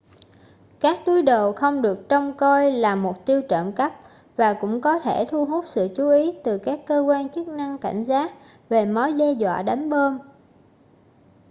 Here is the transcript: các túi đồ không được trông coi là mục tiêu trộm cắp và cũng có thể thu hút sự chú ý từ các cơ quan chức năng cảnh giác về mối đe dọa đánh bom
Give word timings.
các 0.79 0.97
túi 1.05 1.21
đồ 1.21 1.51
không 1.53 1.81
được 1.81 1.99
trông 2.09 2.37
coi 2.37 2.71
là 2.71 2.95
mục 2.95 3.15
tiêu 3.25 3.41
trộm 3.49 3.71
cắp 3.73 3.93
và 4.35 4.53
cũng 4.61 4.81
có 4.81 4.99
thể 4.99 5.25
thu 5.29 5.45
hút 5.45 5.65
sự 5.67 5.87
chú 5.95 6.09
ý 6.09 6.31
từ 6.43 6.57
các 6.57 6.79
cơ 6.87 6.99
quan 7.01 7.29
chức 7.29 7.47
năng 7.47 7.77
cảnh 7.77 8.03
giác 8.03 8.31
về 8.69 8.85
mối 8.85 9.13
đe 9.13 9.31
dọa 9.31 9.63
đánh 9.63 9.89
bom 9.89 10.17